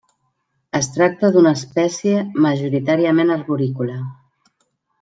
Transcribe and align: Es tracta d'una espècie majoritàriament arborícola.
Es 0.79 0.87
tracta 0.95 1.29
d'una 1.35 1.51
espècie 1.59 2.23
majoritàriament 2.47 3.37
arborícola. 3.37 4.03